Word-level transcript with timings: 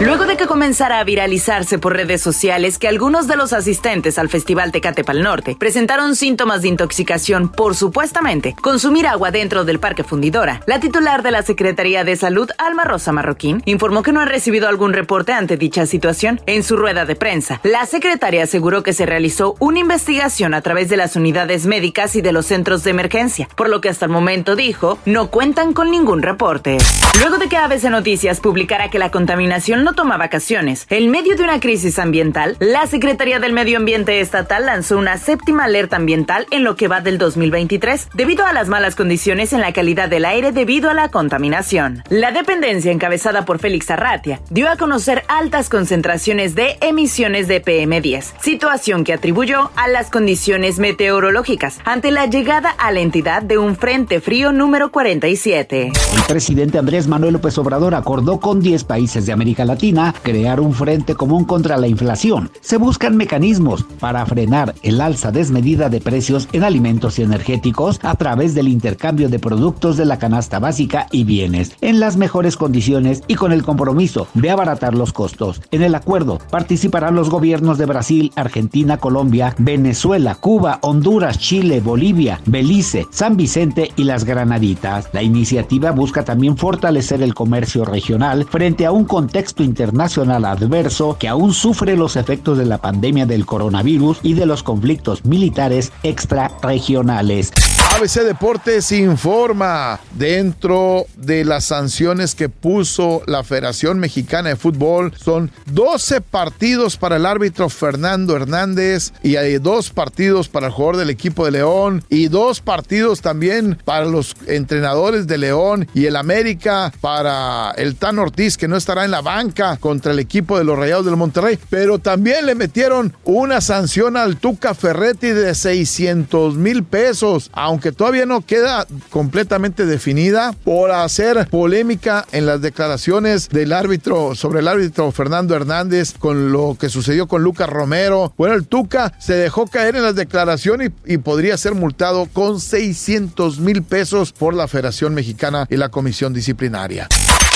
Luego 0.00 0.24
de 0.24 0.38
que 0.38 0.46
comenzara 0.46 0.98
a 0.98 1.04
viralizarse 1.04 1.78
por 1.78 1.94
redes 1.94 2.22
sociales 2.22 2.78
que 2.78 2.88
algunos 2.88 3.28
de 3.28 3.36
los 3.36 3.52
asistentes 3.52 4.18
al 4.18 4.30
Festival 4.30 4.72
Tecate 4.72 5.04
Pal 5.04 5.22
Norte 5.22 5.56
presentaron 5.58 6.16
síntomas 6.16 6.62
de 6.62 6.68
intoxicación 6.68 7.50
por 7.50 7.74
supuestamente 7.74 8.56
consumir 8.62 9.06
agua 9.06 9.30
dentro 9.30 9.66
del 9.66 9.78
Parque 9.78 10.02
Fundidora, 10.02 10.62
la 10.64 10.80
titular 10.80 11.22
de 11.22 11.32
la 11.32 11.42
Secretaría 11.42 12.02
de 12.02 12.16
Salud, 12.16 12.48
Alma 12.56 12.84
Rosa 12.84 13.12
Marroquín, 13.12 13.62
informó 13.66 14.02
que 14.02 14.12
no 14.12 14.20
ha 14.20 14.24
recibido 14.24 14.68
algún 14.68 14.94
reporte 14.94 15.34
ante 15.34 15.58
dicha 15.58 15.84
situación. 15.84 16.40
En 16.46 16.62
su 16.62 16.78
rueda 16.78 17.04
de 17.04 17.14
prensa, 17.14 17.60
la 17.62 17.84
secretaria 17.84 18.44
aseguró 18.44 18.82
que 18.82 18.94
se 18.94 19.04
realizó 19.04 19.54
una 19.58 19.80
investigación 19.80 20.54
a 20.54 20.62
través 20.62 20.88
de 20.88 20.96
las 20.96 21.14
unidades 21.14 21.66
médicas 21.66 22.16
y 22.16 22.22
de 22.22 22.32
los 22.32 22.46
centros 22.46 22.84
de 22.84 22.90
emergencia, 22.92 23.50
por 23.54 23.68
lo 23.68 23.82
que 23.82 23.90
hasta 23.90 24.06
el 24.06 24.12
momento 24.12 24.56
dijo 24.56 24.98
no 25.04 25.30
cuentan 25.30 25.74
con 25.74 25.90
ningún 25.90 26.22
reporte. 26.22 26.78
Luego 27.20 27.36
de 27.36 27.50
que 27.50 27.58
ABC 27.58 27.90
Noticias 27.90 28.40
publicara 28.40 28.88
que 28.88 28.98
la 28.98 29.10
contaminación 29.10 29.84
no 29.84 29.89
toma 29.92 30.16
vacaciones. 30.16 30.86
En 30.90 31.10
medio 31.10 31.36
de 31.36 31.42
una 31.42 31.60
crisis 31.60 31.98
ambiental, 31.98 32.56
la 32.60 32.86
Secretaría 32.86 33.40
del 33.40 33.52
Medio 33.52 33.78
Ambiente 33.78 34.20
Estatal 34.20 34.66
lanzó 34.66 34.96
una 34.98 35.18
séptima 35.18 35.64
alerta 35.64 35.96
ambiental 35.96 36.46
en 36.50 36.64
lo 36.64 36.76
que 36.76 36.88
va 36.88 37.00
del 37.00 37.18
2023, 37.18 38.10
debido 38.14 38.46
a 38.46 38.52
las 38.52 38.68
malas 38.68 38.94
condiciones 38.94 39.52
en 39.52 39.60
la 39.60 39.72
calidad 39.72 40.08
del 40.08 40.24
aire 40.24 40.52
debido 40.52 40.90
a 40.90 40.94
la 40.94 41.08
contaminación. 41.08 42.02
La 42.08 42.30
dependencia 42.30 42.92
encabezada 42.92 43.44
por 43.44 43.58
Félix 43.58 43.90
Arratia 43.90 44.40
dio 44.50 44.68
a 44.68 44.76
conocer 44.76 45.24
altas 45.28 45.68
concentraciones 45.68 46.54
de 46.54 46.78
emisiones 46.80 47.48
de 47.48 47.62
PM10, 47.62 48.34
situación 48.40 49.04
que 49.04 49.12
atribuyó 49.12 49.70
a 49.76 49.88
las 49.88 50.10
condiciones 50.10 50.78
meteorológicas 50.78 51.80
ante 51.84 52.10
la 52.10 52.26
llegada 52.26 52.70
a 52.70 52.92
la 52.92 53.00
entidad 53.00 53.42
de 53.42 53.58
un 53.58 53.76
frente 53.76 54.20
frío 54.20 54.52
número 54.52 54.92
47. 54.92 55.92
El 56.16 56.22
presidente 56.28 56.78
Andrés 56.78 57.08
Manuel 57.08 57.34
López 57.34 57.58
Obrador 57.58 57.94
acordó 57.94 58.38
con 58.38 58.60
10 58.60 58.84
países 58.84 59.26
de 59.26 59.32
América 59.32 59.64
Latina 59.64 59.79
crear 60.22 60.60
un 60.60 60.74
frente 60.74 61.14
común 61.14 61.44
contra 61.44 61.78
la 61.78 61.88
inflación. 61.88 62.50
Se 62.60 62.76
buscan 62.76 63.16
mecanismos 63.16 63.84
para 63.98 64.26
frenar 64.26 64.74
el 64.82 65.00
alza 65.00 65.32
desmedida 65.32 65.88
de 65.88 66.02
precios 66.02 66.48
en 66.52 66.64
alimentos 66.64 67.18
y 67.18 67.22
energéticos 67.22 67.98
a 68.02 68.14
través 68.14 68.54
del 68.54 68.68
intercambio 68.68 69.30
de 69.30 69.38
productos 69.38 69.96
de 69.96 70.04
la 70.04 70.18
canasta 70.18 70.58
básica 70.58 71.06
y 71.10 71.24
bienes 71.24 71.76
en 71.80 71.98
las 71.98 72.18
mejores 72.18 72.58
condiciones 72.58 73.22
y 73.26 73.36
con 73.36 73.52
el 73.52 73.62
compromiso 73.62 74.28
de 74.34 74.50
abaratar 74.50 74.94
los 74.94 75.14
costos. 75.14 75.62
En 75.70 75.82
el 75.82 75.94
acuerdo 75.94 76.38
participarán 76.50 77.14
los 77.14 77.30
gobiernos 77.30 77.78
de 77.78 77.86
Brasil, 77.86 78.32
Argentina, 78.36 78.98
Colombia, 78.98 79.54
Venezuela, 79.56 80.34
Cuba, 80.34 80.78
Honduras, 80.82 81.38
Chile, 81.38 81.80
Bolivia, 81.80 82.40
Belice, 82.44 83.06
San 83.10 83.36
Vicente 83.38 83.92
y 83.96 84.04
las 84.04 84.24
Granaditas. 84.24 85.08
La 85.14 85.22
iniciativa 85.22 85.90
busca 85.90 86.22
también 86.22 86.58
fortalecer 86.58 87.22
el 87.22 87.34
comercio 87.34 87.86
regional 87.86 88.44
frente 88.44 88.84
a 88.84 88.92
un 88.92 89.04
contexto 89.04 89.69
internacional 89.70 90.44
adverso 90.44 91.16
que 91.18 91.28
aún 91.28 91.54
sufre 91.54 91.96
los 91.96 92.16
efectos 92.16 92.58
de 92.58 92.66
la 92.66 92.78
pandemia 92.78 93.24
del 93.24 93.46
coronavirus 93.46 94.18
y 94.22 94.34
de 94.34 94.46
los 94.46 94.64
conflictos 94.64 95.24
militares 95.24 95.92
extrarregionales. 96.02 97.52
ABC 97.94 98.22
Deportes 98.22 98.92
informa 98.92 99.98
dentro 100.12 101.06
de 101.16 101.44
las 101.44 101.64
sanciones 101.64 102.34
que 102.34 102.48
puso 102.48 103.22
la 103.26 103.42
Federación 103.42 103.98
Mexicana 103.98 104.50
de 104.50 104.56
Fútbol 104.56 105.12
son 105.16 105.50
12 105.66 106.20
partidos 106.20 106.96
para 106.96 107.16
el 107.16 107.26
árbitro 107.26 107.68
Fernando 107.68 108.36
Hernández 108.36 109.12
y 109.22 109.36
hay 109.36 109.58
dos 109.58 109.90
partidos 109.90 110.48
para 110.48 110.66
el 110.66 110.72
jugador 110.72 110.96
del 110.98 111.10
equipo 111.10 111.44
de 111.44 111.50
León 111.50 112.04
y 112.08 112.28
dos 112.28 112.60
partidos 112.60 113.20
también 113.20 113.76
para 113.84 114.04
los 114.04 114.36
entrenadores 114.46 115.26
de 115.26 115.38
León 115.38 115.88
y 115.92 116.06
el 116.06 116.16
América 116.16 116.92
para 117.00 117.72
el 117.72 117.96
Tan 117.96 118.18
Ortiz 118.18 118.56
que 118.56 118.68
no 118.68 118.76
estará 118.76 119.04
en 119.04 119.10
la 119.10 119.20
banca 119.20 119.59
contra 119.80 120.12
el 120.12 120.20
equipo 120.20 120.58
de 120.58 120.64
los 120.64 120.78
Rayados 120.78 121.06
del 121.06 121.16
Monterrey, 121.16 121.58
pero 121.68 121.98
también 121.98 122.46
le 122.46 122.54
metieron 122.54 123.12
una 123.24 123.60
sanción 123.60 124.16
al 124.16 124.36
Tuca 124.36 124.74
Ferretti 124.74 125.28
de 125.28 125.54
600 125.54 126.54
mil 126.56 126.84
pesos, 126.84 127.50
aunque 127.52 127.80
que 127.80 127.92
todavía 127.92 128.26
no 128.26 128.42
queda 128.42 128.86
completamente 129.10 129.86
definida 129.86 130.52
por 130.64 130.92
hacer 130.92 131.48
polémica 131.48 132.26
en 132.30 132.46
las 132.46 132.60
declaraciones 132.60 133.48
del 133.48 133.72
árbitro 133.72 134.34
sobre 134.34 134.60
el 134.60 134.68
árbitro 134.68 135.10
Fernando 135.10 135.56
Hernández 135.56 136.14
con 136.18 136.52
lo 136.52 136.76
que 136.78 136.88
sucedió 136.88 137.26
con 137.26 137.42
Lucas 137.42 137.68
Romero. 137.68 138.32
Bueno, 138.36 138.54
el 138.54 138.66
Tuca 138.66 139.12
se 139.18 139.34
dejó 139.34 139.66
caer 139.66 139.96
en 139.96 140.02
las 140.02 140.14
declaraciones 140.14 140.92
y, 141.06 141.14
y 141.14 141.18
podría 141.18 141.56
ser 141.56 141.74
multado 141.74 142.26
con 142.32 142.60
600 142.60 143.58
mil 143.60 143.82
pesos 143.82 144.32
por 144.32 144.54
la 144.54 144.68
Federación 144.68 145.14
Mexicana 145.14 145.66
y 145.70 145.76
la 145.76 145.88
Comisión 145.88 146.32
Disciplinaria. 146.32 147.08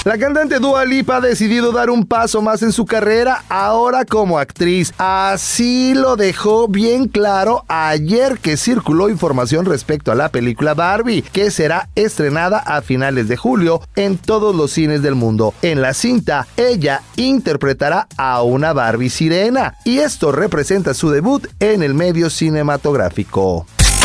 La 0.04 0.18
cantante 0.18 0.58
Dua 0.58 0.84
Lipa 0.84 1.16
ha 1.16 1.20
decidido 1.22 1.72
dar 1.72 1.88
un 1.88 2.04
paso 2.04 2.42
más 2.42 2.62
en 2.62 2.72
su 2.72 2.84
carrera 2.84 3.42
ahora 3.48 4.04
como 4.04 4.38
actriz. 4.38 4.92
Así 4.98 5.94
lo 5.94 6.16
dejó 6.16 6.68
bien 6.68 7.08
claro 7.08 7.64
ayer 7.68 8.36
que 8.36 8.58
circuló 8.58 9.08
información 9.08 9.64
respecto 9.64 10.12
a 10.12 10.14
la 10.14 10.28
película 10.28 10.74
Barbie, 10.74 11.22
que 11.22 11.50
será 11.50 11.88
estrenada 11.94 12.58
a 12.58 12.82
finales 12.82 13.28
de 13.28 13.38
julio 13.38 13.80
en 13.96 14.18
todos 14.18 14.54
los 14.54 14.72
cines 14.72 15.00
del 15.00 15.14
mundo. 15.14 15.54
En 15.62 15.80
la 15.80 15.94
cinta, 15.94 16.48
ella 16.58 17.00
interpretará 17.16 18.06
a 18.18 18.42
una 18.42 18.74
Barbie 18.74 19.08
sirena 19.08 19.76
y 19.86 20.00
esto 20.00 20.32
representa 20.32 20.92
su 20.92 21.08
debut 21.08 21.46
en 21.60 21.82
el 21.82 21.94
medio 21.94 22.28
cinematográfico. 22.28 23.64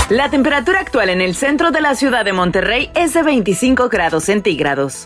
La 0.10 0.32
temperatura 0.32 0.80
actual 0.80 1.10
en 1.10 1.20
el 1.20 1.36
centro 1.36 1.72
de 1.72 1.82
la 1.82 1.94
ciudad 1.94 2.24
de 2.24 2.34
Monterrey 2.34 2.90
es 2.96 3.14
de 3.14 3.22
25 3.22 3.90
grados 3.90 4.24
centígrados. 4.24 5.06